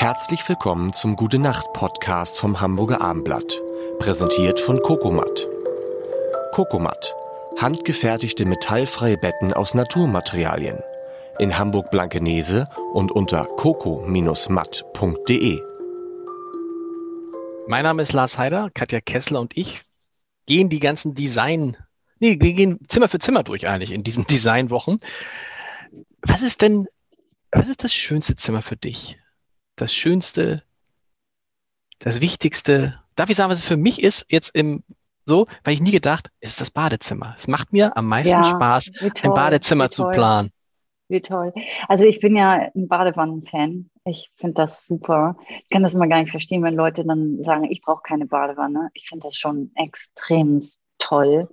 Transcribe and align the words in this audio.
Herzlich 0.00 0.48
willkommen 0.48 0.92
zum 0.92 1.16
Gute 1.16 1.40
Nacht 1.40 1.72
Podcast 1.72 2.38
vom 2.38 2.60
Hamburger 2.60 3.00
Armblatt, 3.00 3.60
präsentiert 3.98 4.60
von 4.60 4.80
Kokomat. 4.80 5.44
Kokomat, 6.52 7.16
handgefertigte 7.56 8.44
metallfreie 8.44 9.18
Betten 9.18 9.52
aus 9.52 9.74
Naturmaterialien. 9.74 10.78
In 11.40 11.58
Hamburg 11.58 11.90
Blankenese 11.90 12.66
und 12.92 13.10
unter 13.10 13.46
coco-matt.de. 13.56 15.60
Mein 17.66 17.82
Name 17.82 18.02
ist 18.02 18.12
Lars 18.12 18.38
Heider, 18.38 18.70
Katja 18.72 19.00
Kessler 19.00 19.40
und 19.40 19.56
ich 19.56 19.82
gehen 20.46 20.68
die 20.68 20.78
ganzen 20.78 21.16
Design, 21.16 21.76
nee, 22.20 22.38
wir 22.40 22.52
gehen 22.52 22.78
Zimmer 22.86 23.08
für 23.08 23.18
Zimmer 23.18 23.42
durch 23.42 23.66
eigentlich 23.66 23.90
in 23.90 24.04
diesen 24.04 24.24
Designwochen. 24.28 25.00
Was 26.22 26.42
ist 26.42 26.62
denn, 26.62 26.86
was 27.50 27.66
ist 27.66 27.82
das 27.82 27.92
schönste 27.92 28.36
Zimmer 28.36 28.62
für 28.62 28.76
dich? 28.76 29.18
Das 29.80 29.94
Schönste, 29.94 30.62
das 31.98 32.20
Wichtigste. 32.20 33.00
Darf 33.16 33.30
ich 33.30 33.36
sagen, 33.36 33.50
was 33.50 33.58
es 33.58 33.64
für 33.64 33.76
mich 33.76 34.02
ist, 34.02 34.26
jetzt 34.30 34.54
im 34.54 34.82
so, 35.24 35.46
weil 35.62 35.74
ich 35.74 35.82
nie 35.82 35.90
gedacht, 35.90 36.30
es 36.40 36.52
ist 36.52 36.60
das 36.62 36.70
Badezimmer. 36.70 37.34
Es 37.36 37.48
macht 37.48 37.72
mir 37.72 37.94
am 37.98 38.06
meisten 38.06 38.30
ja, 38.30 38.44
Spaß, 38.44 38.90
toll, 38.98 39.12
ein 39.22 39.34
Badezimmer 39.34 39.90
zu 39.90 40.08
planen. 40.08 40.50
Wie 41.08 41.20
toll. 41.20 41.52
Also 41.86 42.04
ich 42.04 42.20
bin 42.20 42.34
ja 42.34 42.70
ein 42.74 42.88
Badewannen-Fan. 42.88 43.90
Ich 44.04 44.30
finde 44.36 44.54
das 44.54 44.86
super. 44.86 45.36
Ich 45.64 45.68
kann 45.70 45.82
das 45.82 45.94
immer 45.94 46.06
gar 46.06 46.20
nicht 46.20 46.30
verstehen, 46.30 46.62
wenn 46.62 46.74
Leute 46.74 47.04
dann 47.04 47.42
sagen, 47.42 47.64
ich 47.64 47.82
brauche 47.82 48.02
keine 48.02 48.26
Badewanne. 48.26 48.90
Ich 48.94 49.08
finde 49.08 49.24
das 49.24 49.36
schon 49.36 49.70
extrem 49.74 50.60
toll. 50.98 51.48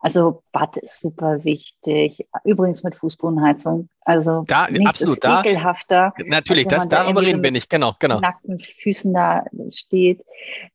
Also 0.00 0.42
Bad 0.52 0.76
ist 0.76 1.00
super 1.00 1.44
wichtig. 1.44 2.26
Übrigens 2.44 2.82
mit 2.82 2.94
Fußbodenheizung. 2.94 3.88
Also 4.02 4.44
da, 4.46 4.68
absolut, 4.84 5.22
da, 5.24 5.40
ekelhafter. 5.40 6.12
Natürlich, 6.26 6.68
das, 6.68 6.88
darüber 6.88 7.22
reden 7.22 7.42
wir 7.42 7.50
nicht. 7.50 7.70
Genau, 7.70 7.94
genau. 7.98 8.20
Nackten 8.20 8.60
Füßen 8.60 9.12
da 9.12 9.44
steht. 9.70 10.24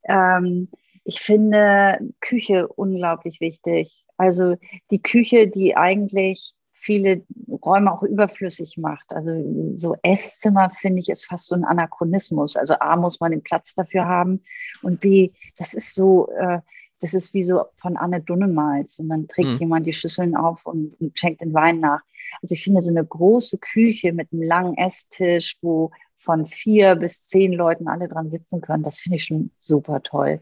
Ähm, 0.03 0.69
ich 1.03 1.21
finde 1.21 1.99
Küche 2.19 2.67
unglaublich 2.67 3.39
wichtig. 3.41 4.05
Also 4.17 4.57
die 4.91 5.01
Küche, 5.01 5.47
die 5.47 5.75
eigentlich 5.75 6.55
viele 6.81 7.23
Räume 7.47 7.93
auch 7.93 8.01
überflüssig 8.01 8.77
macht. 8.77 9.13
Also 9.13 9.31
so 9.75 9.95
Esszimmer 10.01 10.71
finde 10.71 10.99
ich 10.99 11.09
ist 11.09 11.25
fast 11.25 11.47
so 11.47 11.55
ein 11.55 11.63
Anachronismus. 11.63 12.57
Also 12.57 12.75
A 12.79 12.95
muss 12.95 13.19
man 13.19 13.31
den 13.31 13.43
Platz 13.43 13.75
dafür 13.75 14.05
haben 14.05 14.43
und 14.81 14.99
B, 14.99 15.31
das 15.57 15.75
ist 15.75 15.93
so, 15.93 16.29
äh, 16.31 16.59
das 17.01 17.13
ist 17.13 17.33
wie 17.33 17.43
so 17.43 17.65
von 17.77 17.97
Anne 17.97 18.21
Dunnemals 18.21 18.99
und 18.99 19.09
dann 19.09 19.27
trägt 19.27 19.49
mhm. 19.49 19.57
jemand 19.57 19.87
die 19.87 19.93
Schüsseln 19.93 20.35
auf 20.35 20.65
und, 20.65 20.99
und 20.99 21.17
schenkt 21.17 21.41
den 21.41 21.53
Wein 21.53 21.79
nach. 21.79 22.01
Also 22.41 22.53
ich 22.55 22.63
finde 22.63 22.81
so 22.81 22.89
eine 22.89 23.05
große 23.05 23.57
Küche 23.57 24.13
mit 24.13 24.31
einem 24.31 24.43
langen 24.43 24.77
Esstisch, 24.77 25.57
wo 25.61 25.91
von 26.17 26.45
vier 26.45 26.95
bis 26.95 27.27
zehn 27.27 27.51
Leuten 27.51 27.87
alle 27.87 28.07
dran 28.07 28.29
sitzen 28.29 28.61
können, 28.61 28.83
das 28.83 28.99
finde 28.99 29.17
ich 29.17 29.25
schon 29.25 29.51
super 29.57 30.03
toll. 30.03 30.39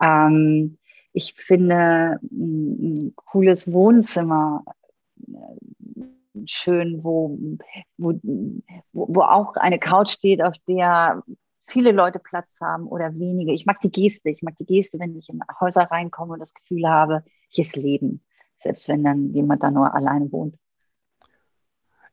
Ähm, 0.00 0.78
ich 1.14 1.34
finde 1.34 2.20
ein, 2.30 3.08
ein 3.08 3.12
cooles 3.16 3.72
Wohnzimmer 3.72 4.64
äh, 5.26 6.06
schön, 6.46 7.02
wo, 7.02 7.38
wo, 7.96 8.18
wo 8.92 9.20
auch 9.22 9.56
eine 9.56 9.78
Couch 9.78 10.10
steht, 10.10 10.42
auf 10.42 10.54
der 10.68 11.22
viele 11.72 11.92
Leute 11.92 12.18
Platz 12.18 12.60
haben 12.60 12.86
oder 12.86 13.18
wenige. 13.18 13.52
Ich 13.52 13.66
mag 13.66 13.80
die 13.80 13.90
Geste. 13.90 14.30
Ich 14.30 14.42
mag 14.42 14.54
die 14.56 14.66
Geste, 14.66 14.98
wenn 14.98 15.16
ich 15.16 15.28
in 15.28 15.40
Häuser 15.60 15.82
reinkomme 15.82 16.34
und 16.34 16.38
das 16.38 16.54
Gefühl 16.54 16.86
habe, 16.86 17.24
hier 17.48 17.64
ist 17.64 17.76
Leben. 17.76 18.22
Selbst 18.58 18.88
wenn 18.88 19.02
dann 19.02 19.32
jemand 19.32 19.62
da 19.62 19.70
nur 19.70 19.94
allein 19.94 20.30
wohnt. 20.30 20.56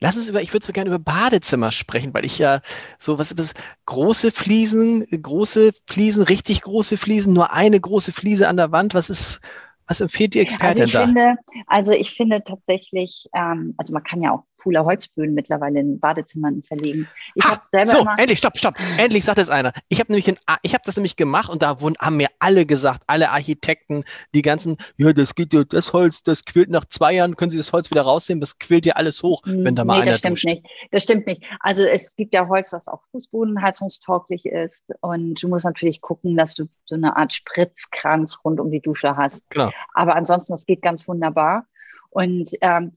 Lass 0.01 0.15
uns 0.15 0.29
über, 0.29 0.41
ich 0.41 0.53
würde 0.53 0.65
so 0.65 0.71
gerne 0.71 0.89
über 0.89 0.99
Badezimmer 0.99 1.73
sprechen, 1.73 2.13
weil 2.13 2.23
ich 2.23 2.39
ja 2.39 2.61
so, 2.97 3.19
was 3.19 3.31
ist 3.31 3.39
das? 3.39 3.53
Große 3.85 4.31
Fliesen, 4.31 5.05
große 5.05 5.71
Fliesen, 5.87 6.23
richtig 6.23 6.61
große 6.61 6.97
Fliesen, 6.97 7.33
nur 7.33 7.51
eine 7.51 7.79
große 7.79 8.13
Fliese 8.13 8.47
an 8.47 8.55
der 8.55 8.71
Wand. 8.71 8.93
Was 8.93 9.09
ist, 9.09 9.41
was 9.87 9.99
empfiehlt 9.99 10.35
die 10.35 10.39
Expertin 10.39 10.83
also 10.83 10.83
ich 10.83 10.93
da? 10.93 11.05
Finde, 11.05 11.35
also 11.67 11.91
ich 11.91 12.15
finde 12.15 12.43
tatsächlich, 12.43 13.27
ähm, 13.33 13.73
also 13.77 13.91
man 13.91 14.03
kann 14.03 14.21
ja 14.21 14.31
auch 14.31 14.45
cooler 14.59 14.85
Holzböden 14.85 15.33
mittlerweile 15.33 15.79
in 15.79 15.99
Badezimmern 15.99 16.61
verlegen. 16.63 17.07
Ich 17.35 17.43
ha, 17.45 17.61
selber 17.71 17.91
so, 17.91 18.05
endlich, 18.17 18.39
stopp, 18.39 18.57
stopp. 18.57 18.75
Endlich 18.97 19.25
sagt 19.25 19.39
es 19.39 19.49
einer. 19.49 19.73
Ich 19.87 19.99
habe 19.99 20.11
nämlich, 20.11 20.27
in, 20.27 20.37
ich 20.61 20.73
habe 20.73 20.83
das 20.85 20.97
nämlich 20.97 21.15
gemacht 21.15 21.49
und 21.49 21.61
da 21.61 21.81
wurden, 21.81 21.95
haben 21.99 22.17
mir 22.17 22.27
alle 22.39 22.65
gesagt, 22.65 23.03
alle 23.07 23.31
Architekten, 23.31 24.03
die 24.33 24.41
ganzen, 24.41 24.77
ja, 24.97 25.13
das 25.13 25.35
geht 25.35 25.53
ja, 25.53 25.63
das 25.63 25.93
Holz, 25.93 26.23
das 26.23 26.45
quillt 26.45 26.69
nach 26.69 26.85
zwei 26.85 27.13
Jahren, 27.13 27.35
können 27.35 27.51
Sie 27.51 27.57
das 27.57 27.71
Holz 27.73 27.89
wieder 27.89 28.01
rausnehmen, 28.01 28.41
das 28.41 28.59
quillt 28.59 28.85
ja 28.85 28.93
alles 28.93 29.23
hoch, 29.23 29.41
wenn 29.45 29.75
da 29.75 29.85
mal 29.85 29.95
nee, 29.95 30.01
einer 30.03 30.11
das 30.11 30.19
stimmt 30.19 30.37
duscht. 30.37 30.45
nicht. 30.45 30.65
Das 30.91 31.03
stimmt 31.03 31.27
nicht. 31.27 31.43
Also 31.59 31.83
es 31.83 32.15
gibt 32.15 32.33
ja 32.33 32.47
Holz, 32.47 32.69
das 32.69 32.87
auch 32.87 33.01
fußbodenheizungstauglich 33.11 34.45
ist 34.45 34.91
und 35.01 35.41
du 35.41 35.47
musst 35.47 35.65
natürlich 35.65 36.01
gucken, 36.01 36.35
dass 36.35 36.55
du 36.55 36.65
so 36.85 36.95
eine 36.95 37.15
Art 37.15 37.33
Spritzkranz 37.33 38.39
rund 38.43 38.59
um 38.59 38.71
die 38.71 38.81
Dusche 38.81 39.15
hast. 39.15 39.49
Genau. 39.51 39.71
Aber 39.93 40.15
ansonsten, 40.15 40.53
das 40.53 40.65
geht 40.65 40.81
ganz 40.81 41.07
wunderbar. 41.07 41.65
Und 42.09 42.51
ähm, 42.61 42.93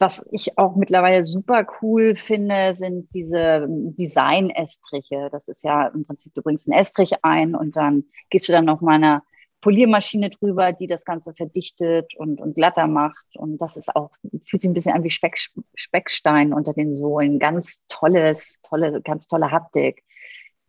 was 0.00 0.26
ich 0.32 0.56
auch 0.56 0.76
mittlerweile 0.76 1.24
super 1.24 1.66
cool 1.82 2.16
finde, 2.16 2.74
sind 2.74 3.08
diese 3.14 3.66
Design-Estriche. 3.68 5.28
Das 5.30 5.46
ist 5.46 5.62
ja 5.62 5.88
im 5.88 6.06
Prinzip, 6.06 6.32
du 6.34 6.42
bringst 6.42 6.66
einen 6.68 6.80
Estrich 6.80 7.22
ein 7.22 7.54
und 7.54 7.76
dann 7.76 8.04
gehst 8.30 8.48
du 8.48 8.52
dann 8.52 8.64
noch 8.64 8.80
mal 8.80 8.94
eine 8.94 9.22
Poliermaschine 9.60 10.30
drüber, 10.30 10.72
die 10.72 10.86
das 10.86 11.04
Ganze 11.04 11.34
verdichtet 11.34 12.14
und, 12.16 12.40
und 12.40 12.54
glatter 12.54 12.86
macht. 12.86 13.26
Und 13.36 13.58
das 13.58 13.76
ist 13.76 13.94
auch, 13.94 14.10
fühlt 14.46 14.62
sich 14.62 14.70
ein 14.70 14.74
bisschen 14.74 14.94
an 14.94 15.04
wie 15.04 15.10
Speck, 15.10 15.36
Speckstein 15.74 16.54
unter 16.54 16.72
den 16.72 16.94
Sohlen. 16.94 17.38
Ganz 17.38 17.84
tolles, 17.88 18.58
tolle, 18.62 19.02
ganz 19.02 19.26
tolle 19.26 19.50
Haptik. 19.50 20.02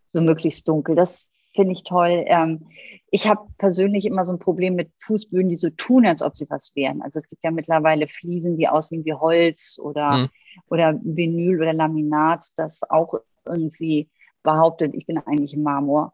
So 0.03 0.19
möglichst 0.19 0.67
dunkel. 0.67 0.95
Das 0.95 1.30
finde 1.53 1.73
ich 1.73 1.83
toll. 1.83 2.23
Ähm, 2.27 2.67
ich 3.09 3.27
habe 3.27 3.41
persönlich 3.57 4.05
immer 4.05 4.25
so 4.25 4.33
ein 4.33 4.39
Problem 4.39 4.75
mit 4.75 4.91
Fußböden, 4.99 5.49
die 5.49 5.57
so 5.57 5.69
tun, 5.69 6.05
als 6.05 6.21
ob 6.21 6.37
sie 6.37 6.49
was 6.49 6.75
wären. 6.75 7.01
Also 7.01 7.19
es 7.19 7.27
gibt 7.27 7.43
ja 7.43 7.51
mittlerweile 7.51 8.07
Fliesen, 8.07 8.57
die 8.57 8.69
aussehen 8.69 9.03
wie 9.03 9.13
Holz 9.13 9.79
oder, 9.81 10.11
mhm. 10.17 10.29
oder 10.69 10.99
Vinyl 11.03 11.61
oder 11.61 11.73
Laminat, 11.73 12.47
das 12.55 12.89
auch 12.89 13.15
irgendwie 13.45 14.09
behauptet, 14.43 14.93
ich 14.95 15.05
bin 15.05 15.17
eigentlich 15.17 15.57
Marmor. 15.57 16.13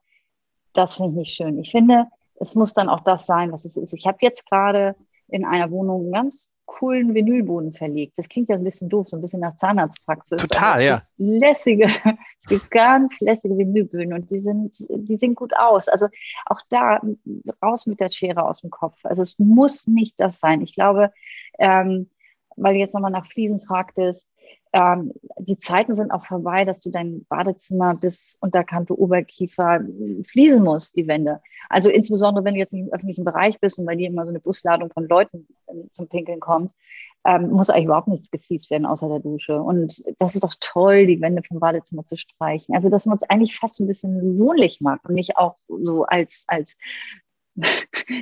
Das 0.74 0.96
finde 0.96 1.12
ich 1.12 1.18
nicht 1.18 1.36
schön. 1.36 1.60
Ich 1.60 1.72
finde, 1.72 2.08
es 2.36 2.56
muss 2.56 2.74
dann 2.74 2.90
auch 2.90 3.02
das 3.02 3.26
sein, 3.26 3.52
was 3.52 3.66
es 3.66 3.78
ist. 3.78 3.94
Ich 3.94 4.08
habe 4.08 4.18
jetzt 4.22 4.50
gerade 4.50 4.96
in 5.28 5.46
einer 5.46 5.72
Wohnung 5.72 6.08
ein 6.08 6.12
ganz 6.12 6.52
coolen 6.78 7.16
Vinylboden 7.16 7.74
verlegt. 7.74 8.18
Das 8.18 8.30
klingt 8.30 8.50
ja 8.50 8.56
ein 8.56 8.64
bisschen 8.64 8.90
doof, 8.90 9.08
so 9.08 9.18
ein 9.18 9.22
bisschen 9.22 9.40
nach 9.40 9.58
Zahnarztpraxis. 9.58 10.40
Total, 10.40 10.84
ja. 10.84 11.02
Lässige, 11.18 11.86
es 12.40 12.46
gibt 12.48 12.70
ganz 12.70 13.20
lässige 13.20 13.58
Vinylböden 13.58 14.14
und 14.14 14.30
die 14.30 14.40
sind, 14.40 14.86
die 14.90 15.18
sehen 15.18 15.34
gut 15.34 15.54
aus. 15.58 15.88
Also 15.88 16.08
auch 16.46 16.62
da 16.70 17.02
raus 17.64 17.88
mit 17.88 18.00
der 18.00 18.10
Schere 18.10 18.44
aus 18.44 18.62
dem 18.62 18.70
Kopf. 18.70 19.00
Also 19.04 19.24
es 19.24 19.40
muss 19.40 19.88
nicht 19.88 20.16
das 20.18 20.40
sein. 20.40 20.62
Ich 20.62 20.76
glaube, 20.76 21.12
ähm, 21.58 22.10
weil 22.56 22.74
du 22.74 22.80
jetzt 22.80 22.94
nochmal 22.94 23.12
nach 23.12 23.28
Fliesen 23.28 23.60
fragtest, 23.60 24.30
ähm, 24.74 25.14
die 25.40 25.60
Zeiten 25.60 25.96
sind 25.96 26.12
auch 26.12 26.26
vorbei, 26.26 26.66
dass 26.66 26.82
du 26.82 26.90
dein 26.90 27.26
Badezimmer 27.26 27.96
bis 27.96 28.38
unterkante 28.42 28.98
Oberkiefer 28.98 29.82
fließen 30.26 30.64
musst, 30.64 30.96
die 30.96 31.08
Wände. 31.08 31.42
Also 31.70 31.90
insbesondere, 31.90 32.46
wenn 32.46 32.54
du 32.54 32.60
jetzt 32.60 32.74
im 32.74 32.90
öffentlichen 32.92 33.26
Bereich 33.26 33.60
bist 33.60 33.80
und 33.80 33.86
bei 33.86 33.96
dir 33.96 34.08
immer 34.08 34.26
so 34.26 34.30
eine 34.30 34.40
Busladung 34.40 34.92
von 34.92 35.08
Leuten 35.08 35.48
äh, 35.68 35.74
zum 35.92 36.08
Pinkeln 36.08 36.40
kommt, 36.40 36.72
ähm, 37.26 37.50
muss 37.50 37.70
eigentlich 37.70 37.86
überhaupt 37.86 38.08
nichts 38.08 38.32
gefliest 38.32 38.72
werden 38.72 38.86
außer 38.86 39.10
der 39.10 39.20
Dusche. 39.20 39.62
Und 39.62 40.02
das 40.18 40.36
ist 40.36 40.44
doch 40.44 40.56
toll, 40.60 41.06
die 41.06 41.20
Wände 41.20 41.44
vom 41.44 41.60
Badezimmer 41.60 42.06
zu 42.06 42.16
streichen. 42.16 42.74
Also, 42.74 42.90
dass 42.90 43.06
man 43.06 43.18
es 43.18 43.24
eigentlich 43.24 43.58
fast 43.58 43.80
ein 43.80 43.88
bisschen 43.88 44.40
wohnlich 44.40 44.80
macht 44.80 45.06
und 45.06 45.16
nicht 45.16 45.38
auch 45.38 45.58
so 45.68 46.06
als, 46.06 46.46
als 46.48 46.78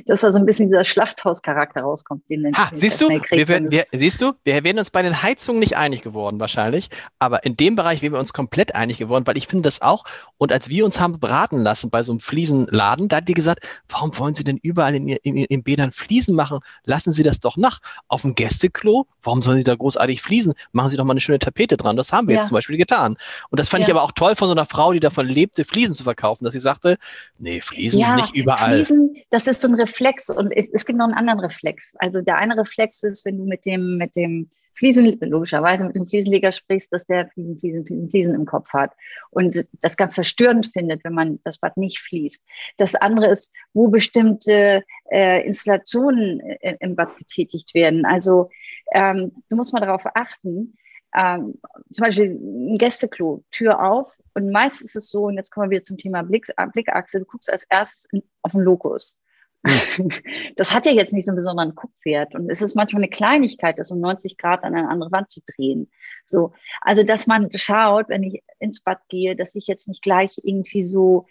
dass 0.05 0.21
da 0.21 0.31
so 0.31 0.39
ein 0.39 0.45
bisschen 0.45 0.69
dieser 0.69 0.83
Schlachthauscharakter 0.83 1.81
rauskommt. 1.81 2.23
Den 2.29 2.55
ha, 2.55 2.71
siehst 2.73 3.01
du, 3.01 3.09
wir 3.09 3.47
werden, 3.47 3.71
wir, 3.71 3.85
siehst 3.91 4.21
du, 4.21 4.33
wir 4.43 4.63
werden 4.63 4.79
uns 4.79 4.89
bei 4.89 5.01
den 5.01 5.21
Heizungen 5.21 5.59
nicht 5.59 5.77
einig 5.77 6.01
geworden 6.01 6.39
wahrscheinlich, 6.39 6.89
aber 7.19 7.45
in 7.45 7.57
dem 7.57 7.75
Bereich 7.75 8.01
wären 8.01 8.13
wir 8.13 8.19
uns 8.19 8.33
komplett 8.33 8.75
einig 8.75 8.97
geworden, 8.97 9.27
weil 9.27 9.37
ich 9.37 9.47
finde 9.47 9.63
das 9.63 9.81
auch, 9.81 10.05
und 10.37 10.51
als 10.51 10.69
wir 10.69 10.85
uns 10.85 10.99
haben 10.99 11.19
beraten 11.19 11.61
lassen 11.63 11.89
bei 11.89 12.03
so 12.03 12.11
einem 12.11 12.19
Fliesenladen, 12.19 13.07
da 13.07 13.17
hat 13.17 13.29
die 13.29 13.33
gesagt, 13.33 13.65
warum 13.89 14.17
wollen 14.17 14.35
Sie 14.35 14.43
denn 14.43 14.57
überall 14.61 14.95
in, 14.95 15.07
in, 15.07 15.37
in 15.37 15.63
Bädern 15.63 15.91
Fliesen 15.91 16.35
machen? 16.35 16.59
Lassen 16.83 17.13
Sie 17.13 17.23
das 17.23 17.39
doch 17.39 17.57
nach. 17.57 17.79
Auf 18.07 18.23
dem 18.23 18.35
Gästeklo, 18.35 19.07
warum 19.23 19.41
sollen 19.41 19.57
Sie 19.57 19.63
da 19.63 19.75
großartig 19.75 20.21
Fliesen? 20.21 20.53
Machen 20.71 20.89
Sie 20.89 20.97
doch 20.97 21.05
mal 21.05 21.11
eine 21.11 21.21
schöne 21.21 21.39
Tapete 21.39 21.77
dran. 21.77 21.95
Das 21.95 22.11
haben 22.11 22.27
wir 22.27 22.35
ja. 22.35 22.41
jetzt 22.41 22.49
zum 22.49 22.55
Beispiel 22.55 22.77
getan. 22.77 23.17
Und 23.49 23.59
das 23.59 23.69
fand 23.69 23.81
ja. 23.81 23.87
ich 23.87 23.93
aber 23.93 24.03
auch 24.03 24.11
toll 24.11 24.35
von 24.35 24.47
so 24.47 24.53
einer 24.53 24.65
Frau, 24.65 24.93
die 24.93 24.99
davon 24.99 25.27
lebte, 25.27 25.63
Fliesen 25.63 25.95
zu 25.95 26.03
verkaufen, 26.03 26.43
dass 26.43 26.53
sie 26.53 26.59
sagte, 26.59 26.97
nee, 27.37 27.61
Fliesen 27.61 27.99
ja, 27.99 28.15
nicht 28.15 28.35
überall. 28.35 28.75
Fliesen, 28.75 29.15
das 29.29 29.47
ist 29.47 29.61
so 29.61 29.67
ein 29.67 29.75
Reflex 29.75 30.29
und 30.29 30.51
es 30.51 30.85
gibt 30.85 30.97
noch 30.97 31.05
einen 31.05 31.15
anderen 31.15 31.39
Reflex. 31.39 31.95
Also 31.99 32.21
der 32.21 32.37
eine 32.37 32.57
Reflex 32.57 33.03
ist, 33.03 33.25
wenn 33.25 33.37
du 33.37 33.45
mit 33.45 33.65
dem, 33.65 33.97
mit 33.97 34.15
dem 34.15 34.49
Fliesen, 34.75 35.17
logischerweise 35.21 35.85
mit 35.85 35.95
dem 35.95 36.05
Fliesenleger 36.05 36.51
sprichst, 36.51 36.91
dass 36.91 37.07
der 37.07 37.27
Fliesen, 37.29 37.59
Fliesen, 37.59 37.85
Fliesen, 37.85 38.09
Fliesen 38.09 38.35
im 38.35 38.45
Kopf 38.45 38.73
hat 38.73 38.91
und 39.31 39.65
das 39.81 39.95
ganz 39.95 40.15
verstörend 40.15 40.67
findet, 40.67 41.03
wenn 41.05 41.13
man 41.13 41.39
das 41.43 41.57
Bad 41.57 41.77
nicht 41.77 41.99
fließt. 41.99 42.45
Das 42.77 42.93
andere 42.93 43.27
ist, 43.27 43.53
wo 43.73 43.87
bestimmte 43.87 44.83
äh, 45.09 45.45
Installationen 45.45 46.41
äh, 46.41 46.75
im 46.81 46.95
Bad 46.95 47.17
getätigt 47.17 47.73
werden. 47.73 48.05
Also 48.05 48.49
ähm, 48.91 49.31
du 49.49 49.55
musst 49.55 49.71
mal 49.71 49.79
darauf 49.79 50.03
achten, 50.13 50.77
ähm, 51.15 51.55
zum 51.93 52.05
Beispiel 52.05 52.31
ein 52.31 52.77
Gästeklo, 52.77 53.43
Tür 53.51 53.81
auf, 53.81 54.13
Und 54.35 54.51
meist 54.51 54.81
ist 54.81 54.95
es 54.95 55.09
so, 55.09 55.23
und 55.23 55.35
jetzt 55.35 55.51
kommen 55.51 55.69
wir 55.69 55.77
wieder 55.77 55.83
zum 55.83 55.97
Thema 55.97 56.21
Blick, 56.21 56.45
Blickachse, 56.73 57.19
du 57.19 57.25
guckst 57.25 57.51
als 57.51 57.63
erstes 57.69 58.07
in, 58.11 58.21
auf 58.41 58.51
den 58.51 58.61
Lokus. 58.61 59.19
Das 60.57 60.71
hat 60.71 60.85
ja 60.85 60.91
jetzt 60.91 61.13
nicht 61.13 61.25
so 61.25 61.31
einen 61.31 61.37
besonderen 61.37 61.75
Guckwert. 61.75 62.35
Und 62.35 62.49
es 62.49 62.61
ist 62.61 62.75
manchmal 62.75 63.01
eine 63.01 63.09
Kleinigkeit, 63.09 63.79
das 63.79 63.91
um 63.91 63.99
90 63.99 64.37
Grad 64.37 64.63
an 64.63 64.75
eine 64.75 64.89
andere 64.89 65.11
Wand 65.11 65.31
zu 65.31 65.41
drehen. 65.45 65.89
So. 66.23 66.53
Also, 66.81 67.03
dass 67.03 67.27
man 67.27 67.49
schaut, 67.55 68.09
wenn 68.09 68.23
ich 68.23 68.43
ins 68.59 68.81
Bad 68.81 68.99
gehe, 69.09 69.35
dass 69.35 69.55
ich 69.55 69.67
jetzt 69.67 69.87
nicht 69.87 70.01
gleich 70.01 70.39
irgendwie 70.43 70.83
so 70.83 71.25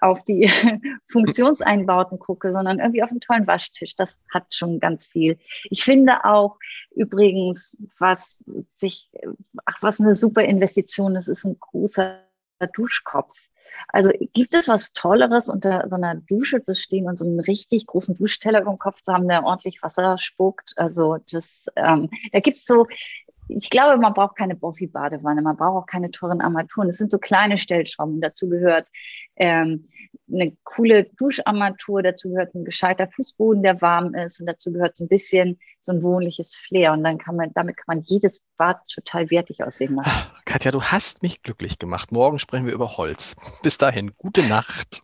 auf 0.00 0.24
die 0.24 0.50
Funktionseinbauten 1.10 2.18
gucke, 2.18 2.52
sondern 2.52 2.78
irgendwie 2.78 3.02
auf 3.02 3.10
einen 3.10 3.20
tollen 3.20 3.46
Waschtisch. 3.46 3.96
Das 3.96 4.20
hat 4.32 4.46
schon 4.50 4.80
ganz 4.80 5.06
viel. 5.06 5.38
Ich 5.70 5.84
finde 5.84 6.24
auch 6.24 6.58
übrigens, 6.94 7.76
was 7.98 8.44
sich, 8.76 9.10
ach, 9.64 9.82
was 9.82 10.00
eine 10.00 10.14
super 10.14 10.42
Investition 10.42 11.16
ist, 11.16 11.28
ist 11.28 11.44
ein 11.44 11.58
großer 11.58 12.23
Duschkopf. 12.72 13.38
Also 13.88 14.10
gibt 14.32 14.54
es 14.54 14.68
was 14.68 14.92
Tolleres, 14.92 15.48
unter 15.48 15.88
so 15.88 15.96
einer 15.96 16.14
Dusche 16.14 16.62
zu 16.62 16.74
stehen 16.74 17.06
und 17.06 17.18
so 17.18 17.24
einen 17.24 17.40
richtig 17.40 17.86
großen 17.86 18.14
Duschteller 18.16 18.60
dem 18.62 18.78
Kopf 18.78 19.02
zu 19.02 19.12
haben, 19.12 19.28
der 19.28 19.44
ordentlich 19.44 19.82
Wasser 19.82 20.16
spuckt? 20.18 20.74
Also 20.76 21.18
das, 21.30 21.66
ähm, 21.76 22.08
da 22.32 22.40
gibt 22.40 22.58
es 22.58 22.64
so 22.64 22.86
ich 23.48 23.70
glaube, 23.70 24.00
man 24.00 24.14
braucht 24.14 24.36
keine 24.36 24.56
Profi-Badewanne, 24.56 25.42
man 25.42 25.56
braucht 25.56 25.82
auch 25.82 25.86
keine 25.86 26.10
teuren 26.10 26.40
Armaturen. 26.40 26.88
Es 26.88 26.96
sind 26.96 27.10
so 27.10 27.18
kleine 27.18 27.58
Stellschrauben. 27.58 28.20
Dazu 28.20 28.48
gehört 28.48 28.88
ähm, 29.36 29.88
eine 30.32 30.56
coole 30.64 31.04
Duscharmatur, 31.18 32.02
dazu 32.02 32.30
gehört 32.30 32.54
ein 32.54 32.64
gescheiter 32.64 33.08
Fußboden, 33.14 33.62
der 33.62 33.80
warm 33.80 34.14
ist 34.14 34.40
und 34.40 34.46
dazu 34.46 34.72
gehört 34.72 34.96
so 34.96 35.04
ein 35.04 35.08
bisschen 35.08 35.58
so 35.80 35.92
ein 35.92 36.02
wohnliches 36.02 36.56
Flair. 36.56 36.92
Und 36.92 37.04
dann 37.04 37.18
kann 37.18 37.36
man, 37.36 37.52
damit 37.54 37.76
kann 37.76 37.96
man 37.98 38.00
jedes 38.00 38.46
Bad 38.56 38.78
total 38.88 39.30
wertig 39.30 39.62
aussehen 39.62 39.96
lassen. 39.96 40.10
Katja, 40.44 40.70
du 40.70 40.82
hast 40.82 41.22
mich 41.22 41.42
glücklich 41.42 41.78
gemacht. 41.78 42.12
Morgen 42.12 42.38
sprechen 42.38 42.66
wir 42.66 42.72
über 42.72 42.96
Holz. 42.96 43.34
Bis 43.62 43.78
dahin, 43.78 44.12
gute 44.16 44.42
Nacht. 44.42 45.02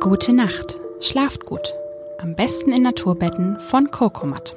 Gute 0.00 0.32
Nacht. 0.32 0.80
Schlaft 1.00 1.46
gut. 1.46 1.74
Am 2.18 2.34
besten 2.34 2.72
in 2.72 2.82
Naturbetten 2.82 3.58
von 3.60 3.90
Cocomat. 3.90 4.56